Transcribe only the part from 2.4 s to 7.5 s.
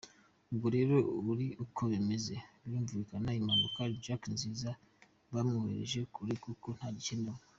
birumvikana impamvu Jack Nziza bamwohereje kure kuko ntagikenewe.